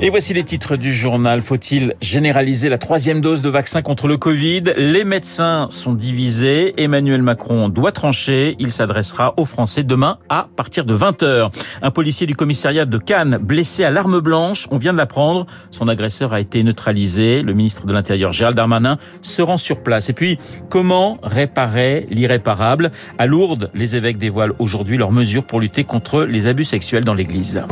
Et 0.00 0.10
voici 0.10 0.34
les 0.34 0.42
titres 0.42 0.76
du 0.76 0.92
journal. 0.92 1.40
Faut-il 1.40 1.94
généraliser 2.02 2.68
la 2.68 2.78
troisième 2.78 3.20
dose 3.20 3.42
de 3.42 3.48
vaccin 3.48 3.80
contre 3.80 4.08
le 4.08 4.16
Covid? 4.16 4.64
Les 4.76 5.04
médecins 5.04 5.68
sont 5.70 5.94
divisés. 5.94 6.74
Emmanuel 6.82 7.22
Macron 7.22 7.68
doit 7.68 7.92
trancher. 7.92 8.56
Il 8.58 8.72
s'adressera 8.72 9.34
aux 9.36 9.44
Français 9.44 9.84
demain 9.84 10.18
à 10.28 10.48
partir 10.56 10.84
de 10.84 10.96
20h. 10.96 11.50
Un 11.80 11.90
policier 11.92 12.26
du 12.26 12.34
commissariat 12.34 12.86
de 12.86 12.98
Cannes 12.98 13.38
blessé 13.40 13.84
à 13.84 13.90
l'arme 13.90 14.18
blanche. 14.18 14.66
On 14.72 14.78
vient 14.78 14.92
de 14.92 14.98
l'apprendre. 14.98 15.46
Son 15.70 15.86
agresseur 15.86 16.32
a 16.32 16.40
été 16.40 16.62
neutralisé. 16.64 17.42
Le 17.42 17.52
ministre 17.52 17.86
de 17.86 17.92
l'Intérieur 17.92 18.32
Gérald 18.32 18.56
Darmanin 18.56 18.98
se 19.22 19.42
rend 19.42 19.56
sur 19.56 19.80
place. 19.80 20.10
Et 20.10 20.12
puis, 20.12 20.38
comment 20.70 21.18
réparer 21.22 22.08
l'irréparable? 22.10 22.90
À 23.18 23.26
Lourdes, 23.26 23.70
les 23.74 23.94
évêques 23.94 24.18
dévoilent 24.18 24.54
aujourd'hui 24.58 24.98
leurs 24.98 25.12
mesures 25.12 25.44
pour 25.44 25.60
lutter 25.60 25.84
contre 25.84 26.24
les 26.24 26.48
abus 26.48 26.64
sexuels 26.64 27.04
dans 27.04 27.14
l'église. 27.14 27.62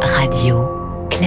Radio. 0.00 0.61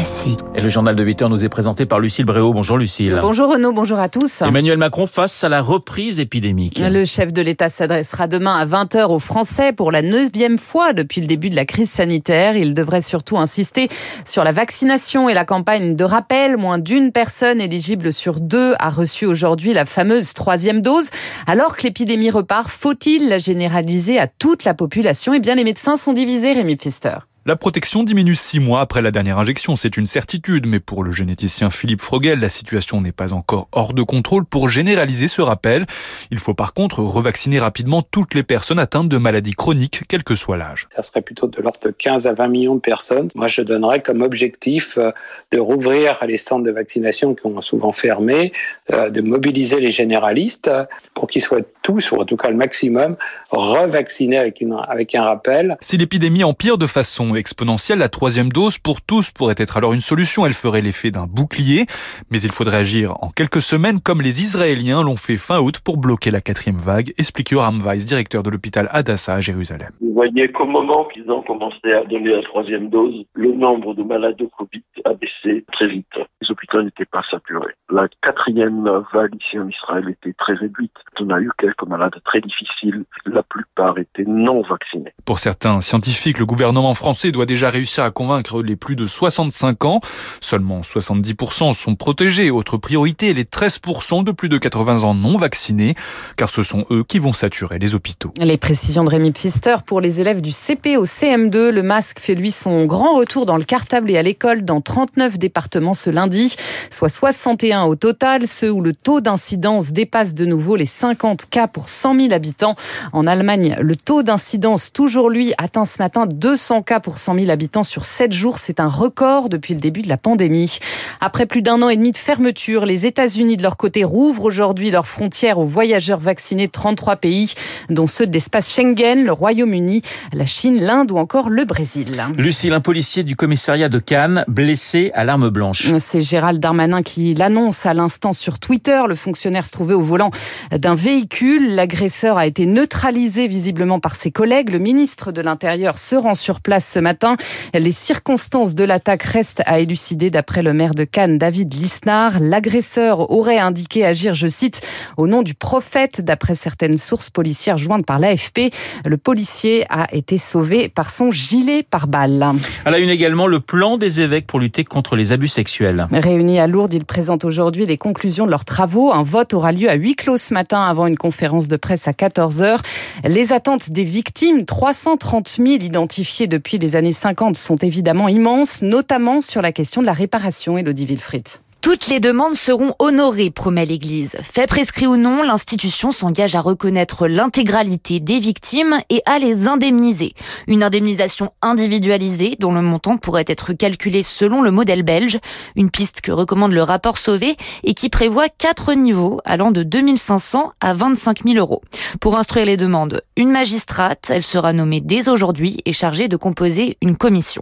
Classique. 0.06 0.42
Et 0.54 0.62
le 0.62 0.70
journal 0.70 0.96
de 0.96 1.04
8 1.04 1.24
heures 1.24 1.30
nous 1.32 1.46
est 1.46 1.50
présenté 1.50 1.88
par 1.88 2.00
Lucille 2.00 2.26
Bréau. 2.26 2.54
Bonjour 2.54 2.78
Lucille. 2.78 3.18
Bonjour 3.24 3.50
Renaud, 3.50 3.72
bonjour 3.72 3.98
à 3.98 4.08
tous. 4.08 4.44
Emmanuel 4.44 4.78
Macron 4.78 5.08
face 5.08 5.44
à 5.44 5.50
la 5.50 5.64
reprise 5.64 6.20
épidémique. 6.20 6.80
Le 6.80 7.06
chef 7.06 7.34
de 7.34 7.42
l'État 7.42 7.70
s'adressera 7.70 8.28
demain 8.28 8.56
à 8.56 8.68
20h 8.68 9.06
aux 9.06 9.18
Français 9.18 9.74
pour 9.74 9.92
la 9.92 10.04
neuvième 10.04 10.60
fois 10.60 10.94
depuis 10.94 11.22
le 11.22 11.28
début 11.28 11.50
de 11.50 11.56
la 11.56 11.66
crise 11.66 11.90
sanitaire. 11.90 12.56
Il 12.56 12.76
devrait 12.76 13.02
surtout 13.02 13.40
insister 13.40 13.90
sur 14.26 14.44
la 14.44 14.52
vaccination 14.52 15.28
et 15.28 15.34
la 15.34 15.44
campagne 15.44 15.96
de 15.96 16.04
rappel. 16.04 16.58
Moins 16.58 16.78
d'une 16.78 17.12
personne 17.12 17.60
éligible 17.60 18.14
sur 18.14 18.40
deux 18.40 18.76
a 18.78 18.92
reçu 18.92 19.26
aujourd'hui 19.26 19.74
la 19.74 19.86
fameuse 19.86 20.34
troisième 20.34 20.84
dose. 20.84 21.10
Alors 21.48 21.76
que 21.76 21.82
l'épidémie 21.82 22.30
repart, 22.30 22.70
faut-il 22.70 23.28
la 23.28 23.40
généraliser 23.40 24.20
à 24.20 24.28
toute 24.28 24.66
la 24.66 24.76
population? 24.76 25.34
Eh 25.34 25.40
bien, 25.40 25.56
les 25.56 25.64
médecins 25.64 25.96
sont 25.96 26.14
divisés, 26.14 26.54
Rémi 26.54 26.76
Pfister. 26.76 27.16
La 27.48 27.56
protection 27.56 28.02
diminue 28.02 28.34
six 28.34 28.60
mois 28.60 28.82
après 28.82 29.04
la 29.04 29.12
dernière 29.12 29.38
injection, 29.38 29.76
c'est 29.76 29.98
une 29.98 30.08
certitude, 30.08 30.66
mais 30.66 30.80
pour 30.80 31.04
le 31.04 31.12
généticien 31.12 31.70
Philippe 31.70 32.02
Frogel, 32.02 32.40
la 32.40 32.50
situation 32.50 33.02
n'est 33.02 33.12
pas 33.12 33.34
encore 33.34 33.68
hors 33.72 33.94
de 33.94 34.02
contrôle. 34.02 34.46
Pour 34.46 34.68
généraliser 34.68 35.28
ce 35.28 35.44
rappel, 35.44 35.86
il 36.32 36.40
faut 36.40 36.56
par 36.56 36.74
contre 36.74 37.04
revacciner 37.04 37.60
rapidement 37.60 38.02
toutes 38.02 38.34
les 38.34 38.42
personnes 38.42 38.80
atteintes 38.80 39.10
de 39.10 39.18
maladies 39.20 39.54
chroniques, 39.54 40.02
quel 40.10 40.24
que 40.24 40.36
soit 40.36 40.58
l'âge. 40.58 40.88
Ça 40.96 41.04
serait 41.04 41.22
plutôt 41.22 41.46
de 41.46 41.62
l'ordre 41.62 41.80
de 41.84 41.92
15 41.92 42.26
à 42.26 42.34
20 42.34 42.48
millions 42.48 42.74
de 42.74 42.80
personnes. 42.80 43.30
Moi, 43.36 43.48
je 43.48 43.62
donnerais 43.62 44.02
comme 44.02 44.24
objectif 44.24 44.98
euh, 44.98 45.12
de 45.52 45.60
rouvrir 45.60 46.26
les 46.26 46.38
centres 46.38 46.64
de 46.64 46.72
vaccination 46.72 47.36
qui 47.36 47.46
ont 47.46 47.62
souvent 47.62 47.92
fermé, 47.92 48.54
euh, 48.92 49.12
de 49.12 49.22
mobiliser 49.22 49.80
les 49.80 49.92
généralistes 49.92 50.72
pour 51.14 51.28
qu'ils 51.28 51.44
soient 51.44 51.62
tous, 51.84 52.12
ou 52.12 52.16
en 52.16 52.26
tout 52.26 52.38
cas 52.38 52.50
le 52.50 52.58
maximum, 52.58 53.18
revaccinés 53.52 54.40
avec, 54.40 54.62
une, 54.62 54.76
avec 54.88 55.14
un 55.14 55.26
rappel. 55.26 55.78
Si 55.82 55.96
l'épidémie 55.96 56.44
empire 56.44 56.80
de 56.80 56.88
façon 56.88 57.35
exponentielle, 57.38 58.00
la 58.00 58.10
troisième 58.10 58.52
dose 58.52 58.78
pour 58.78 59.02
tous 59.02 59.32
pourrait 59.32 59.56
être 59.58 59.78
alors 59.78 59.94
une 59.94 60.02
solution. 60.02 60.46
Elle 60.46 60.54
ferait 60.54 60.82
l'effet 60.82 61.12
d'un 61.12 61.28
bouclier, 61.28 61.86
mais 62.32 62.42
il 62.42 62.52
faudrait 62.52 62.78
agir 62.78 63.16
en 63.22 63.30
quelques 63.30 63.62
semaines 63.62 64.00
comme 64.00 64.22
les 64.22 64.42
Israéliens 64.42 65.04
l'ont 65.04 65.18
fait 65.18 65.38
fin 65.38 65.60
août 65.60 65.80
pour 65.84 65.98
bloquer 65.98 66.32
la 66.32 66.42
quatrième 66.42 66.78
vague, 66.78 67.14
explique 67.18 67.52
Yoram 67.52 67.80
Weiss, 67.80 68.06
directeur 68.06 68.44
de 68.44 68.50
l'hôpital 68.50 68.90
Hadassah 68.92 69.36
à 69.36 69.42
Jérusalem. 69.42 69.90
Vous 70.02 70.14
voyez 70.14 70.52
qu'au 70.52 70.66
moment 70.66 71.06
qu'ils 71.14 71.30
ont 71.30 71.42
commencé 71.42 71.92
à 71.92 72.04
donner 72.06 72.32
la 72.32 72.44
troisième 72.44 72.90
dose, 72.90 73.26
le 73.34 73.54
nombre 73.54 73.94
de 73.94 74.04
malades 74.04 74.38
de 74.38 74.46
Covid 74.58 74.84
a 75.04 75.14
baissé 75.14 75.66
très 75.72 75.88
vite. 75.88 76.06
Les 76.42 76.52
hôpitaux 76.52 76.82
n'étaient 76.82 77.06
pas 77.06 77.24
saturés. 77.30 77.74
La 77.90 78.08
quatrième 78.22 78.90
vague 79.14 79.36
ici 79.36 79.60
en 79.60 79.68
Israël 79.68 80.10
était 80.10 80.34
très 80.34 80.54
réduite. 80.54 80.94
On 81.20 81.30
a 81.30 81.40
eu 81.40 81.50
quelques 81.58 81.88
malades 81.88 82.16
très 82.24 82.42
difficiles. 82.42 83.04
La 83.26 83.44
plupart 83.44 83.98
étaient 83.98 84.26
non 84.26 84.62
vaccinés. 84.62 85.14
Pour 85.26 85.40
certains 85.40 85.82
scientifiques, 85.82 86.40
le 86.40 86.46
gouvernement 86.46 86.94
français 86.94 87.25
doit 87.32 87.46
déjà 87.46 87.70
réussir 87.70 88.04
à 88.04 88.12
convaincre 88.12 88.62
les 88.62 88.76
plus 88.76 88.96
de 88.96 89.08
65 89.08 89.86
ans. 89.86 90.02
Seulement 90.42 90.82
70% 90.82 91.74
sont 91.74 91.96
protégés. 91.96 92.52
Autre 92.52 92.78
priorité, 92.78 93.34
les 93.34 93.44
13% 93.44 94.24
de 94.24 94.32
plus 94.32 94.50
de 94.50 94.58
80 94.58 95.04
ans 95.04 95.14
non 95.14 95.38
vaccinés, 95.38 95.96
car 96.38 96.50
ce 96.50 96.64
sont 96.64 96.86
eux 96.92 97.04
qui 97.08 97.20
vont 97.20 97.34
saturer 97.34 97.80
les 97.80 97.96
hôpitaux. 97.96 98.34
Les 98.40 98.58
précisions 98.58 99.04
de 99.04 99.10
Rémi 99.10 99.32
Pfister 99.32 99.76
pour 99.86 100.02
les 100.02 100.22
élèves 100.22 100.42
du 100.42 100.52
CP 100.52 100.98
au 100.98 101.06
CM2. 101.06 101.70
Le 101.70 101.84
masque 101.84 102.20
fait 102.20 102.36
lui 102.36 102.52
son 102.52 102.86
grand 102.86 103.16
retour 103.16 103.46
dans 103.46 103.58
le 103.58 103.64
cartable 103.64 104.12
et 104.12 104.18
à 104.18 104.24
l'école 104.24 104.64
dans 104.64 104.82
39 104.82 105.38
départements 105.38 105.94
ce 105.94 106.10
lundi, 106.10 106.56
soit 106.90 107.10
61 107.10 107.84
au 107.84 107.96
total, 107.96 108.48
ceux 108.48 108.72
où 108.72 108.82
le 108.82 108.94
taux 108.94 109.22
d'incidence 109.22 109.92
dépasse 109.92 110.34
de 110.34 110.46
nouveau 110.46 110.76
les 110.76 110.86
50 110.86 111.46
cas 111.50 111.68
pour 111.68 111.90
100 111.90 112.20
000 112.20 112.34
habitants. 112.34 112.76
En 113.14 113.26
Allemagne, 113.28 113.76
le 113.80 113.96
taux 113.96 114.24
d'incidence, 114.24 114.92
toujours 114.92 115.30
lui, 115.30 115.54
atteint 115.58 115.86
ce 115.86 116.02
matin 116.02 116.26
200 116.26 116.84
cas 116.84 117.00
pour 117.00 117.15
100 117.18 117.36
000 117.36 117.50
habitants 117.50 117.84
sur 117.84 118.06
7 118.06 118.34
jours. 118.34 118.58
C'est 118.58 118.80
un 118.80 118.88
record 118.88 119.50
depuis 119.50 119.74
le 119.74 119.80
début 119.80 120.02
de 120.02 120.10
la 120.10 120.18
pandémie. 120.18 120.80
Après 121.22 121.46
plus 121.46 121.62
d'un 121.62 121.82
an 121.82 121.90
et 121.90 121.98
demi 121.98 122.12
de 122.12 122.18
fermeture, 122.18 122.86
les 122.86 123.06
États-Unis, 123.06 123.58
de 123.58 123.64
leur 123.64 123.78
côté, 123.78 124.04
rouvrent 124.04 124.46
aujourd'hui 124.46 124.92
leurs 124.92 125.08
frontières 125.08 125.60
aux 125.60 125.66
voyageurs 125.66 126.20
vaccinés 126.20 126.68
de 126.68 126.72
33 126.72 127.18
pays, 127.18 127.54
dont 127.90 128.08
ceux 128.08 128.28
de 128.28 128.34
l'espace 128.34 128.74
Schengen, 128.74 129.24
le 129.24 129.32
Royaume-Uni, 129.32 130.02
la 130.34 130.46
Chine, 130.46 130.82
l'Inde 130.82 131.12
ou 131.12 131.18
encore 131.18 131.50
le 131.50 131.66
Brésil. 131.66 132.24
Lucille, 132.38 132.74
un 132.74 132.82
policier 132.82 133.24
du 133.24 133.36
commissariat 133.36 133.90
de 133.90 134.00
Cannes, 134.00 134.44
blessé 134.48 135.12
à 135.14 135.24
l'arme 135.24 135.50
blanche. 135.50 135.92
C'est 136.00 136.22
Gérald 136.22 136.60
Darmanin 136.60 137.04
qui 137.04 137.34
l'annonce 137.34 137.86
à 137.86 137.94
l'instant 137.94 138.34
sur 138.34 138.60
Twitter. 138.60 139.02
Le 139.08 139.16
fonctionnaire 139.16 139.66
se 139.66 139.72
trouvait 139.72 139.94
au 139.94 140.02
volant 140.02 140.32
d'un 140.72 140.96
véhicule. 140.96 141.76
L'agresseur 141.76 142.38
a 142.38 142.46
été 142.46 142.66
neutralisé 142.66 143.48
visiblement 143.48 144.00
par 144.00 144.16
ses 144.16 144.32
collègues. 144.32 144.70
Le 144.70 144.80
ministre 144.80 145.32
de 145.32 145.42
l'Intérieur 145.42 145.98
se 145.98 146.16
rend 146.16 146.36
sur 146.36 146.62
place 146.62 146.90
ce 146.92 147.00
matin. 147.06 147.38
Les 147.76 147.92
circonstances 147.92 148.74
de 148.74 148.84
l'attaque 148.84 149.22
restent 149.22 149.62
à 149.68 149.80
élucider 149.80 150.32
d'après 150.32 150.64
le 150.64 150.74
maire 150.74 150.96
de 150.96 151.04
Cannes, 151.04 151.38
David 151.38 151.72
Lisnard. 151.76 152.40
L'agresseur 152.40 153.30
aurait 153.30 153.60
indiqué 153.60 154.04
agir, 154.04 154.34
je 154.34 154.48
cite, 154.48 154.82
au 155.18 155.28
nom 155.28 155.44
du 155.44 155.54
prophète, 155.54 156.22
d'après 156.22 156.56
certaines 156.56 156.98
sources 156.98 157.30
policières 157.30 157.78
jointes 157.78 158.08
par 158.08 158.18
l'AFP. 158.18 158.74
Le 159.06 159.18
policier 159.18 159.86
a 159.90 160.08
été 160.16 160.40
sauvé 160.40 160.90
par 160.90 161.12
son 161.12 161.30
gilet 161.30 161.84
par 161.84 162.08
balle. 162.08 162.44
À 162.86 162.90
la 162.90 162.98
une 162.98 163.10
également, 163.10 163.46
le 163.46 163.60
plan 163.60 163.98
des 163.98 164.20
évêques 164.20 164.48
pour 164.48 164.60
lutter 164.60 164.84
contre 164.84 165.16
les 165.16 165.32
abus 165.32 165.48
sexuels. 165.48 166.08
Réunis 166.12 166.60
à 166.60 166.66
Lourdes, 166.66 166.94
ils 166.94 167.06
présentent 167.06 167.46
aujourd'hui 167.46 167.86
les 167.86 167.98
conclusions 167.98 168.48
de 168.48 168.52
leurs 168.52 168.66
travaux. 168.66 169.14
Un 169.14 169.22
vote 169.22 169.54
aura 169.54 169.72
lieu 169.72 169.90
à 169.90 169.94
huis 169.94 170.16
clos 170.16 170.38
ce 170.38 170.56
matin 170.56 170.82
avant 170.82 171.06
une 171.06 171.20
conférence 171.20 171.68
de 171.68 171.76
presse 171.78 172.08
à 172.08 172.14
14h. 172.14 172.80
Les 173.24 173.54
attentes 173.54 173.92
des 173.92 174.04
victimes, 174.04 174.66
330 174.66 175.58
000 175.60 175.68
identifiées 175.82 176.48
depuis 176.48 176.80
les 176.80 176.95
années 176.96 177.12
50 177.12 177.58
sont 177.58 177.76
évidemment 177.78 178.28
immenses, 178.28 178.82
notamment 178.82 179.42
sur 179.42 179.62
la 179.62 179.72
question 179.72 180.02
de 180.02 180.06
la 180.06 180.14
réparation, 180.14 180.78
Elodie 180.78 181.06
Wilfried. 181.06 181.48
Toutes 181.86 182.08
les 182.08 182.20
demandes 182.20 182.56
seront 182.56 182.96
honorées, 182.98 183.52
promet 183.52 183.86
l'Église. 183.86 184.36
Fait 184.42 184.66
prescrit 184.66 185.06
ou 185.06 185.18
non, 185.18 185.44
l'institution 185.44 186.12
s'engage 186.12 186.56
à 186.56 186.60
reconnaître 186.60 187.28
l'intégralité 187.28 188.20
des 188.20 188.40
victimes 188.40 188.98
et 189.12 189.22
à 189.28 189.38
les 189.38 189.68
indemniser. 189.68 190.34
Une 190.66 190.82
indemnisation 190.82 191.52
individualisée 191.62 192.56
dont 192.58 192.74
le 192.74 192.82
montant 192.82 193.18
pourrait 193.18 193.46
être 193.48 193.74
calculé 193.74 194.24
selon 194.24 194.64
le 194.64 194.72
modèle 194.72 195.04
belge, 195.04 195.38
une 195.76 195.92
piste 195.92 196.22
que 196.22 196.32
recommande 196.32 196.72
le 196.72 196.82
rapport 196.82 197.20
Sauvé 197.20 197.56
et 197.84 197.94
qui 197.94 198.10
prévoit 198.10 198.50
quatre 198.50 198.96
niveaux 198.96 199.40
allant 199.46 199.70
de 199.70 199.84
2500 199.84 200.72
à 200.82 200.96
25 200.96 201.44
000 201.46 201.60
euros. 201.60 201.84
Pour 202.20 202.36
instruire 202.36 202.66
les 202.66 202.78
demandes, 202.78 203.22
une 203.38 203.52
magistrate, 203.52 204.32
elle 204.32 204.44
sera 204.44 204.74
nommée 204.74 205.02
dès 205.02 205.30
aujourd'hui 205.30 205.82
et 205.86 205.94
chargée 205.94 206.30
de 206.30 206.36
composer 206.36 206.98
une 207.04 207.16
commission. 207.16 207.62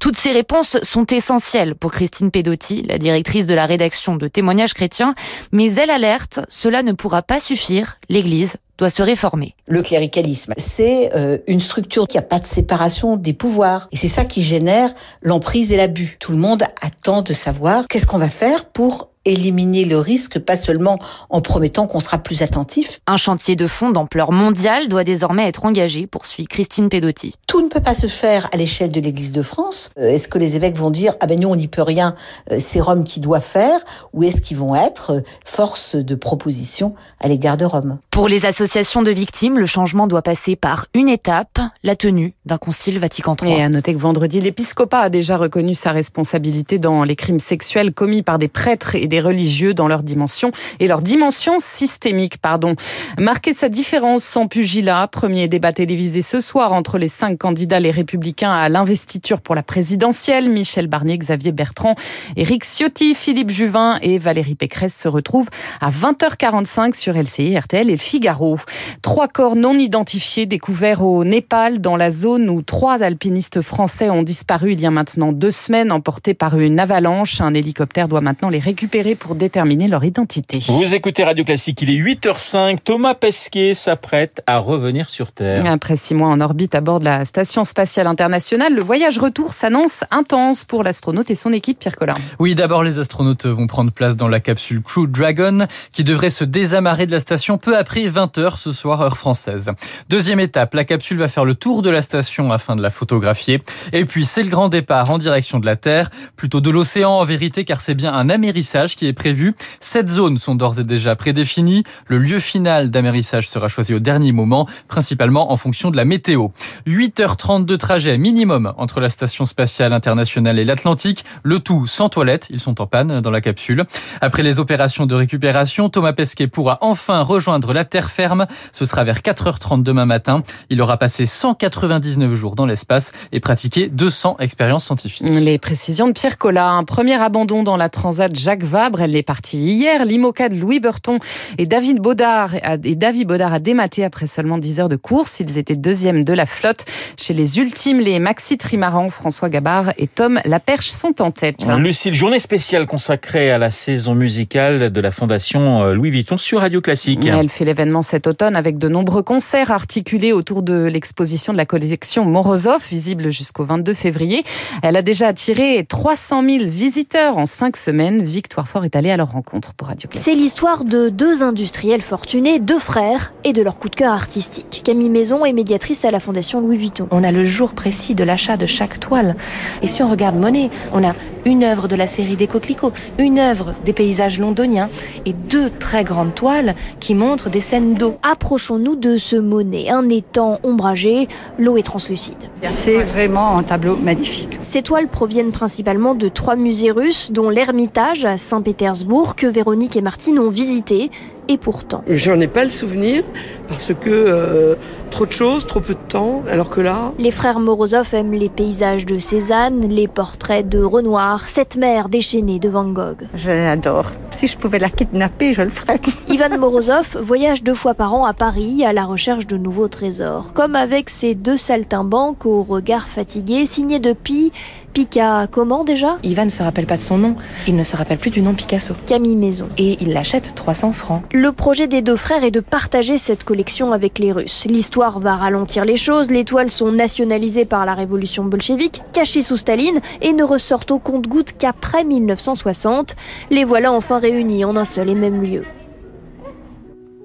Toutes 0.00 0.16
ces 0.16 0.32
réponses 0.32 0.76
sont 0.82 1.06
essentielles 1.06 1.76
pour 1.76 1.92
Christine 1.92 2.30
Pedotti, 2.30 2.82
la 2.82 2.98
directrice 2.98 3.46
de 3.46 3.53
la 3.54 3.66
rédaction 3.66 4.16
de 4.16 4.28
Témoignages 4.28 4.74
chrétiens, 4.74 5.14
mais 5.52 5.72
elle 5.74 5.90
alerte, 5.90 6.40
cela 6.48 6.82
ne 6.82 6.92
pourra 6.92 7.22
pas 7.22 7.40
suffire, 7.40 7.98
l'Église 8.08 8.56
doit 8.78 8.90
se 8.90 9.02
réformer. 9.02 9.54
Le 9.66 9.82
cléricalisme, 9.82 10.52
c'est 10.56 11.14
euh, 11.14 11.38
une 11.46 11.60
structure 11.60 12.08
qui 12.08 12.18
a 12.18 12.22
pas 12.22 12.38
de 12.38 12.46
séparation 12.46 13.16
des 13.16 13.32
pouvoirs. 13.32 13.88
Et 13.92 13.96
c'est 13.96 14.08
ça 14.08 14.24
qui 14.24 14.42
génère 14.42 14.92
l'emprise 15.22 15.72
et 15.72 15.76
l'abus. 15.76 16.16
Tout 16.18 16.32
le 16.32 16.38
monde 16.38 16.64
attend 16.82 17.22
de 17.22 17.32
savoir 17.32 17.86
qu'est-ce 17.88 18.06
qu'on 18.06 18.18
va 18.18 18.30
faire 18.30 18.64
pour 18.66 19.10
éliminer 19.24 19.84
le 19.84 19.98
risque, 19.98 20.38
pas 20.38 20.56
seulement 20.56 20.98
en 21.30 21.40
promettant 21.40 21.86
qu'on 21.86 22.00
sera 22.00 22.18
plus 22.18 22.42
attentif. 22.42 23.00
Un 23.06 23.16
chantier 23.16 23.56
de 23.56 23.66
fond 23.66 23.90
d'ampleur 23.90 24.32
mondiale 24.32 24.88
doit 24.88 25.04
désormais 25.04 25.48
être 25.48 25.64
engagé, 25.64 26.06
poursuit 26.06 26.46
Christine 26.46 26.88
Pedotti. 26.88 27.34
Tout 27.46 27.62
ne 27.62 27.68
peut 27.68 27.80
pas 27.80 27.94
se 27.94 28.06
faire 28.06 28.48
à 28.52 28.56
l'échelle 28.56 28.90
de 28.90 29.00
l'Église 29.00 29.32
de 29.32 29.42
France. 29.42 29.90
Euh, 29.98 30.08
est-ce 30.08 30.28
que 30.28 30.38
les 30.38 30.56
évêques 30.56 30.76
vont 30.76 30.90
dire 30.90 31.14
ah 31.20 31.26
ben 31.26 31.38
nous 31.38 31.48
on 31.48 31.56
n'y 31.56 31.68
peut 31.68 31.82
rien, 31.82 32.14
euh, 32.50 32.56
c'est 32.58 32.80
Rome 32.80 33.04
qui 33.04 33.20
doit 33.20 33.40
faire, 33.40 33.80
ou 34.12 34.22
est-ce 34.22 34.40
qu'ils 34.40 34.56
vont 34.56 34.74
être 34.74 35.12
euh, 35.12 35.20
force 35.44 35.96
de 35.96 36.14
proposition 36.14 36.94
à 37.20 37.28
l'égard 37.28 37.56
de 37.56 37.64
Rome? 37.64 37.98
Pour 38.10 38.28
les 38.28 38.46
associations 38.46 39.02
de 39.02 39.10
victimes, 39.10 39.58
le 39.58 39.66
changement 39.66 40.06
doit 40.06 40.22
passer 40.22 40.56
par 40.56 40.86
une 40.94 41.08
étape, 41.08 41.58
la 41.82 41.96
tenue 41.96 42.34
d'un 42.46 42.58
concile 42.58 42.98
Vatican 42.98 43.36
III. 43.40 43.52
Et 43.52 43.62
à 43.62 43.68
noter 43.68 43.94
que 43.94 43.98
vendredi, 43.98 44.40
l'épiscopat 44.40 45.00
a 45.00 45.10
déjà 45.10 45.36
reconnu 45.36 45.74
sa 45.74 45.92
responsabilité 45.92 46.78
dans 46.78 47.04
les 47.04 47.16
crimes 47.16 47.38
sexuels 47.38 47.92
commis 47.92 48.22
par 48.22 48.38
des 48.38 48.48
prêtres 48.48 48.94
et 48.94 49.06
des 49.06 49.13
religieux 49.20 49.74
dans 49.74 49.88
leur 49.88 50.02
dimension 50.02 50.50
et 50.80 50.86
leur 50.86 51.02
dimension 51.02 51.58
systémique, 51.58 52.38
pardon. 52.38 52.74
Marquer 53.18 53.52
sa 53.52 53.68
différence 53.68 54.24
sans 54.24 54.46
pugilat, 54.46 55.08
premier 55.08 55.48
débat 55.48 55.72
télévisé 55.72 56.22
ce 56.22 56.40
soir 56.40 56.72
entre 56.72 56.98
les 56.98 57.08
cinq 57.08 57.38
candidats 57.38 57.80
les 57.80 57.90
républicains 57.90 58.52
à 58.52 58.68
l'investiture 58.68 59.40
pour 59.40 59.54
la 59.54 59.62
présidentielle, 59.62 60.48
Michel 60.48 60.86
Barnier, 60.86 61.18
Xavier 61.18 61.52
Bertrand, 61.52 61.94
Éric 62.36 62.64
Ciotti, 62.64 63.14
Philippe 63.14 63.50
Juvin 63.50 63.98
et 64.02 64.18
Valérie 64.18 64.54
Pécresse 64.54 64.96
se 64.96 65.08
retrouvent 65.08 65.50
à 65.80 65.90
20h45 65.90 66.94
sur 66.94 67.14
LCI, 67.14 67.58
RTL 67.58 67.88
et 67.88 67.92
le 67.92 67.98
Figaro. 67.98 68.56
Trois 69.02 69.28
corps 69.28 69.56
non 69.56 69.76
identifiés 69.76 70.46
découverts 70.46 71.04
au 71.04 71.24
Népal 71.24 71.80
dans 71.80 71.96
la 71.96 72.10
zone 72.10 72.48
où 72.48 72.62
trois 72.62 73.02
alpinistes 73.02 73.60
français 73.60 74.10
ont 74.10 74.22
disparu 74.22 74.72
il 74.72 74.80
y 74.80 74.86
a 74.86 74.90
maintenant 74.90 75.32
deux 75.32 75.50
semaines 75.50 75.92
emportés 75.92 76.34
par 76.34 76.58
une 76.58 76.80
avalanche. 76.80 77.40
Un 77.40 77.54
hélicoptère 77.54 78.08
doit 78.08 78.20
maintenant 78.20 78.48
les 78.48 78.58
récupérer 78.58 79.03
pour 79.14 79.34
déterminer 79.34 79.88
leur 79.88 80.02
identité. 80.04 80.60
Vous 80.68 80.94
écoutez 80.94 81.22
Radio 81.22 81.44
Classique, 81.44 81.82
il 81.82 81.90
est 81.90 82.00
8h05. 82.00 82.78
Thomas 82.82 83.12
Pesquet 83.12 83.74
s'apprête 83.74 84.42
à 84.46 84.56
revenir 84.56 85.10
sur 85.10 85.32
Terre. 85.32 85.66
Après 85.66 85.96
six 85.96 86.14
mois 86.14 86.28
en 86.28 86.40
orbite 86.40 86.74
à 86.74 86.80
bord 86.80 87.00
de 87.00 87.04
la 87.04 87.26
Station 87.26 87.64
spatiale 87.64 88.06
internationale, 88.06 88.74
le 88.74 88.80
voyage 88.80 89.18
retour 89.18 89.52
s'annonce 89.52 90.04
intense 90.10 90.64
pour 90.64 90.82
l'astronaute 90.82 91.30
et 91.30 91.34
son 91.34 91.52
équipe, 91.52 91.78
Pierre 91.80 91.96
Collin. 91.96 92.14
Oui, 92.38 92.54
d'abord 92.54 92.82
les 92.82 92.98
astronautes 92.98 93.44
vont 93.44 93.66
prendre 93.66 93.92
place 93.92 94.16
dans 94.16 94.28
la 94.28 94.40
capsule 94.40 94.80
Crew 94.80 95.06
Dragon 95.06 95.66
qui 95.92 96.04
devrait 96.04 96.30
se 96.30 96.44
désamarrer 96.44 97.06
de 97.06 97.12
la 97.12 97.20
station 97.20 97.58
peu 97.58 97.76
après 97.76 98.06
20h 98.06 98.56
ce 98.56 98.72
soir 98.72 99.02
heure 99.02 99.18
française. 99.18 99.70
Deuxième 100.08 100.40
étape, 100.40 100.72
la 100.72 100.84
capsule 100.84 101.18
va 101.18 101.28
faire 101.28 101.44
le 101.44 101.54
tour 101.54 101.82
de 101.82 101.90
la 101.90 102.00
station 102.00 102.52
afin 102.52 102.76
de 102.76 102.82
la 102.82 102.90
photographier. 102.90 103.60
Et 103.92 104.04
puis 104.04 104.24
c'est 104.24 104.42
le 104.42 104.50
grand 104.50 104.68
départ 104.68 105.10
en 105.10 105.18
direction 105.18 105.58
de 105.58 105.66
la 105.66 105.76
Terre, 105.76 106.10
plutôt 106.36 106.60
de 106.60 106.70
l'océan 106.70 107.10
en 107.10 107.24
vérité 107.24 107.64
car 107.64 107.80
c'est 107.80 107.94
bien 107.94 108.14
un 108.14 108.30
amérissage 108.30 108.93
qui 108.96 109.06
est 109.06 109.12
prévu. 109.12 109.54
Sept 109.80 110.08
zones 110.08 110.38
sont 110.38 110.54
d'ores 110.54 110.80
et 110.80 110.84
déjà 110.84 111.16
prédéfinies. 111.16 111.82
Le 112.06 112.18
lieu 112.18 112.40
final 112.40 112.90
d'amérissage 112.90 113.48
sera 113.48 113.68
choisi 113.68 113.94
au 113.94 113.98
dernier 113.98 114.32
moment, 114.32 114.68
principalement 114.88 115.52
en 115.52 115.56
fonction 115.56 115.90
de 115.90 115.96
la 115.96 116.04
météo. 116.04 116.48
8h30 116.86 117.64
de 117.64 117.76
trajet 117.76 118.18
minimum 118.18 118.72
entre 118.76 119.00
la 119.00 119.08
station 119.08 119.44
spatiale 119.44 119.92
internationale 119.92 120.58
et 120.58 120.64
l'Atlantique, 120.64 121.24
le 121.42 121.60
tout 121.60 121.86
sans 121.86 122.08
toilette, 122.08 122.48
ils 122.50 122.60
sont 122.60 122.80
en 122.80 122.86
panne 122.86 123.20
dans 123.20 123.30
la 123.30 123.40
capsule. 123.40 123.84
Après 124.20 124.42
les 124.42 124.58
opérations 124.58 125.06
de 125.06 125.14
récupération, 125.14 125.88
Thomas 125.88 126.12
Pesquet 126.12 126.46
pourra 126.46 126.78
enfin 126.80 127.22
rejoindre 127.22 127.72
la 127.72 127.84
terre 127.84 128.10
ferme. 128.10 128.46
Ce 128.72 128.84
sera 128.84 129.04
vers 129.04 129.18
4h30 129.18 129.82
demain 129.82 130.06
matin. 130.06 130.42
Il 130.70 130.80
aura 130.80 130.96
passé 130.96 131.26
199 131.26 132.34
jours 132.34 132.54
dans 132.54 132.66
l'espace 132.66 133.12
et 133.32 133.40
pratiqué 133.40 133.88
200 133.88 134.36
expériences 134.40 134.86
scientifiques. 134.86 135.28
Les 135.28 135.58
précisions 135.58 136.06
de 136.06 136.12
Pierre 136.12 136.38
Collat. 136.38 136.70
Un 136.70 136.84
premier 136.84 137.14
abandon 137.14 137.62
dans 137.62 137.76
la 137.76 137.88
Transat 137.88 138.34
Jacques 138.34 138.62
Vabre. 138.62 138.83
Elle 139.00 139.16
est 139.16 139.22
partie 139.22 139.58
hier. 139.58 140.04
L'IMOCA 140.04 140.48
de 140.48 140.56
Louis 140.56 140.80
Burton 140.80 141.18
et 141.58 141.66
David 141.66 141.98
Baudard 141.98 142.52
et 142.84 142.94
David 142.94 143.28
Baudard 143.28 143.52
a 143.52 143.58
dématé 143.58 144.04
après 144.04 144.26
seulement 144.26 144.58
10 144.58 144.80
heures 144.80 144.88
de 144.88 144.96
course. 144.96 145.40
Ils 145.40 145.58
étaient 145.58 145.76
deuxièmes 145.76 146.24
de 146.24 146.32
la 146.32 146.46
flotte. 146.46 146.84
Chez 147.18 147.34
les 147.34 147.58
ultimes, 147.58 148.00
les 148.00 148.18
Maxi 148.18 148.58
Trimaran, 148.58 149.10
François 149.10 149.48
Gabard 149.48 149.92
et 149.98 150.06
Tom 150.06 150.40
Laperche 150.44 150.88
sont 150.88 151.22
en 151.22 151.30
tête. 151.30 151.66
Lucille, 151.78 152.14
journée 152.14 152.38
spéciale 152.38 152.86
consacrée 152.86 153.50
à 153.50 153.58
la 153.58 153.70
saison 153.70 154.14
musicale 154.14 154.90
de 154.90 155.00
la 155.00 155.10
Fondation 155.10 155.92
Louis 155.92 156.10
Vuitton 156.10 156.38
sur 156.38 156.60
Radio 156.60 156.80
Classique. 156.80 157.26
Elle 157.26 157.48
fait 157.48 157.64
l'événement 157.64 158.02
cet 158.02 158.26
automne 158.26 158.56
avec 158.56 158.78
de 158.78 158.88
nombreux 158.88 159.22
concerts 159.22 159.70
articulés 159.70 160.32
autour 160.32 160.62
de 160.62 160.84
l'exposition 160.84 161.52
de 161.52 161.58
la 161.58 161.66
collection 161.66 162.24
Morozov, 162.24 162.82
visible 162.90 163.30
jusqu'au 163.30 163.64
22 163.64 163.94
février. 163.94 164.44
Elle 164.82 164.96
a 164.96 165.02
déjà 165.02 165.28
attiré 165.28 165.84
300 165.88 166.42
000 166.48 166.64
visiteurs 166.66 167.38
en 167.38 167.46
cinq 167.46 167.76
semaines. 167.76 168.22
Victoire 168.22 168.68
Est 168.82 168.96
allée 168.96 169.12
à 169.12 169.16
leur 169.16 169.30
rencontre 169.30 169.72
pour 169.72 169.86
Radio. 169.86 170.10
C'est 170.12 170.34
l'histoire 170.34 170.84
de 170.84 171.08
deux 171.08 171.44
industriels 171.44 172.02
fortunés, 172.02 172.58
deux 172.58 172.80
frères, 172.80 173.32
et 173.44 173.52
de 173.52 173.62
leur 173.62 173.78
coup 173.78 173.88
de 173.88 173.94
cœur 173.94 174.12
artistique. 174.12 174.82
Camille 174.84 175.10
Maison 175.10 175.44
est 175.44 175.52
médiatrice 175.52 176.04
à 176.04 176.10
la 176.10 176.18
Fondation 176.18 176.60
Louis 176.60 176.76
Vuitton. 176.76 177.06
On 177.12 177.22
a 177.22 177.30
le 177.30 177.44
jour 177.44 177.72
précis 177.72 178.16
de 178.16 178.24
l'achat 178.24 178.56
de 178.56 178.66
chaque 178.66 178.98
toile. 178.98 179.36
Et 179.82 179.86
si 179.86 180.02
on 180.02 180.10
regarde 180.10 180.36
Monet, 180.36 180.70
on 180.92 181.04
a 181.04 181.12
une 181.46 181.62
œuvre 181.62 181.86
de 181.86 181.94
la 181.94 182.08
série 182.08 182.36
des 182.36 182.48
coquelicots, 182.48 182.92
une 183.18 183.38
œuvre 183.38 183.74
des 183.84 183.92
paysages 183.92 184.40
londoniens 184.40 184.90
et 185.24 185.32
deux 185.32 185.70
très 185.70 186.02
grandes 186.02 186.34
toiles 186.34 186.74
qui 186.98 187.14
montrent 187.14 187.50
des 187.50 187.60
scènes 187.60 187.94
d'eau. 187.94 188.16
Approchons-nous 188.28 188.96
de 188.96 189.16
ce 189.18 189.36
Monet, 189.36 189.90
un 189.90 190.08
étang 190.08 190.58
ombragé, 190.64 191.28
l'eau 191.58 191.76
est 191.76 191.82
translucide. 191.82 192.34
C'est 192.62 193.02
vraiment 193.04 193.56
un 193.56 193.62
tableau 193.62 193.96
magnifique. 193.96 194.58
Ces 194.62 194.82
toiles 194.82 195.08
proviennent 195.08 195.52
principalement 195.52 196.14
de 196.14 196.28
trois 196.28 196.56
musées 196.56 196.90
russes, 196.90 197.30
dont 197.30 197.50
l'Ermitage 197.50 198.24
à 198.24 198.36
Saint-Pétersbourg, 198.54 199.34
que 199.34 199.48
Véronique 199.48 199.96
et 199.96 200.00
Martine 200.00 200.38
ont 200.38 200.48
visité. 200.48 201.10
Et 201.48 201.58
pourtant. 201.58 202.02
J'en 202.08 202.40
ai 202.40 202.46
pas 202.46 202.64
le 202.64 202.70
souvenir 202.70 203.22
parce 203.68 203.88
que 203.88 204.08
euh, 204.08 204.74
trop 205.10 205.26
de 205.26 205.32
choses, 205.32 205.66
trop 205.66 205.80
peu 205.80 205.94
de 205.94 206.08
temps, 206.08 206.42
alors 206.50 206.70
que 206.70 206.80
là. 206.80 207.12
Les 207.18 207.30
frères 207.30 207.60
Morozov 207.60 208.14
aiment 208.14 208.32
les 208.32 208.48
paysages 208.48 209.06
de 209.06 209.18
Cézanne, 209.18 209.86
les 209.88 210.08
portraits 210.08 210.68
de 210.68 210.82
Renoir, 210.82 211.48
cette 211.48 211.76
mer 211.76 212.08
déchaînée 212.08 212.58
de 212.58 212.68
Van 212.68 212.84
Gogh. 212.84 213.24
Je 213.34 213.50
l'adore. 213.50 214.06
Si 214.36 214.46
je 214.46 214.56
pouvais 214.56 214.78
la 214.78 214.88
kidnapper, 214.88 215.52
je 215.52 215.62
le 215.62 215.70
ferais. 215.70 216.00
Ivan 216.28 216.58
Morozov 216.58 217.16
voyage 217.22 217.62
deux 217.62 217.74
fois 217.74 217.94
par 217.94 218.14
an 218.14 218.24
à 218.24 218.32
Paris 218.32 218.84
à 218.84 218.92
la 218.92 219.04
recherche 219.04 219.46
de 219.46 219.56
nouveaux 219.56 219.88
trésors. 219.88 220.52
Comme 220.52 220.74
avec 220.74 221.10
ses 221.10 221.34
deux 221.34 221.56
saltimbanques 221.56 222.44
au 222.44 222.62
regard 222.62 223.08
fatigué, 223.08 223.66
signés 223.66 224.00
depuis 224.00 224.52
Pika, 224.92 225.48
comment 225.50 225.82
déjà? 225.82 226.18
Ivan 226.22 226.44
ne 226.44 226.50
se 226.50 226.62
rappelle 226.62 226.86
pas 226.86 226.96
de 226.96 227.02
son 227.02 227.18
nom. 227.18 227.34
Il 227.66 227.74
ne 227.74 227.82
se 227.82 227.96
rappelle 227.96 228.18
plus 228.18 228.30
du 228.30 228.42
nom 228.42 228.54
Picasso. 228.54 228.94
Camille 229.06 229.34
Maison. 229.34 229.68
Et 229.76 229.96
il 230.00 230.12
l'achète 230.12 230.54
300 230.54 230.92
francs. 230.92 231.22
Le 231.36 231.50
projet 231.50 231.88
des 231.88 232.00
deux 232.00 232.14
frères 232.14 232.44
est 232.44 232.52
de 232.52 232.60
partager 232.60 233.18
cette 233.18 233.42
collection 233.42 233.90
avec 233.92 234.20
les 234.20 234.30
Russes. 234.30 234.66
L'histoire 234.68 235.18
va 235.18 235.34
ralentir 235.34 235.84
les 235.84 235.96
choses. 235.96 236.30
Les 236.30 236.44
toiles 236.44 236.70
sont 236.70 236.92
nationalisées 236.92 237.64
par 237.64 237.84
la 237.86 237.94
révolution 237.94 238.44
bolchevique, 238.44 239.02
cachées 239.12 239.42
sous 239.42 239.56
Staline 239.56 239.98
et 240.22 240.32
ne 240.32 240.44
ressortent 240.44 240.92
au 240.92 241.00
compte-gouttes 241.00 241.54
qu'après 241.58 242.04
1960. 242.04 243.16
Les 243.50 243.64
voilà 243.64 243.90
enfin 243.90 244.20
réunis 244.20 244.64
en 244.64 244.76
un 244.76 244.84
seul 244.84 245.08
et 245.08 245.16
même 245.16 245.42
lieu. 245.42 245.64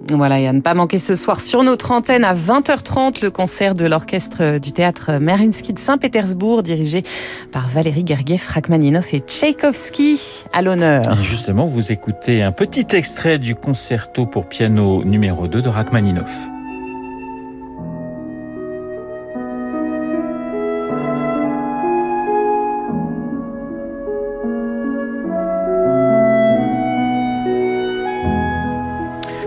Voilà, 0.07 0.39
et 0.39 0.47
à 0.47 0.53
ne 0.53 0.61
pas 0.61 0.73
manquer 0.73 0.97
ce 0.97 1.13
soir 1.13 1.41
sur 1.41 1.61
notre 1.63 1.91
antenne 1.91 2.23
à 2.23 2.33
20h30 2.33 3.21
le 3.21 3.31
concert 3.31 3.75
de 3.75 3.85
l'orchestre 3.85 4.57
du 4.57 4.71
théâtre 4.71 5.19
Mariinsky 5.19 5.73
de 5.73 5.79
Saint-Pétersbourg 5.79 6.63
dirigé 6.63 7.03
par 7.51 7.67
Valérie 7.67 8.03
Gergiev, 8.05 8.45
Rachmaninoff 8.47 9.13
et 9.13 9.19
Tchaïkovski 9.19 10.45
à 10.53 10.61
l'honneur. 10.61 11.21
Justement, 11.21 11.65
vous 11.65 11.91
écoutez 11.91 12.41
un 12.41 12.51
petit 12.51 12.87
extrait 12.95 13.39
du 13.39 13.55
concerto 13.55 14.25
pour 14.25 14.47
piano 14.47 15.03
numéro 15.03 15.47
2 15.47 15.61
de 15.61 15.69
Rachmaninoff. 15.69 16.49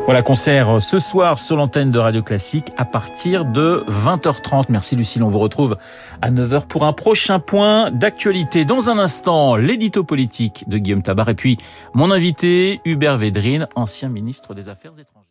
Voilà, 0.05 0.23
concert 0.23 0.83
ce 0.83 0.99
soir 0.99 1.39
sur 1.39 1.57
l'antenne 1.57 1.93
de 1.93 1.99
Radio 1.99 2.23
Classique 2.23 2.73
à 2.77 2.85
partir 2.85 3.45
de 3.45 3.85
20h30. 3.89 4.67
Merci 4.69 4.97
Lucille, 4.97 5.23
on 5.23 5.29
vous 5.29 5.39
retrouve 5.39 5.77
à 6.21 6.31
9h 6.31 6.67
pour 6.67 6.85
un 6.85 6.93
prochain 6.93 7.39
point 7.39 7.91
d'actualité. 7.93 8.65
Dans 8.65 8.91
un 8.91 8.99
instant, 8.99 9.55
l'édito 9.55 10.03
politique 10.03 10.69
de 10.69 10.79
Guillaume 10.79 11.03
Tabar 11.03 11.29
et 11.29 11.35
puis 11.35 11.57
mon 11.95 12.11
invité 12.11 12.81
Hubert 12.85 13.17
Védrine, 13.17 13.69
ancien 13.77 14.09
ministre 14.09 14.55
des 14.55 14.69
Affaires 14.69 14.93
étrangères. 14.93 15.22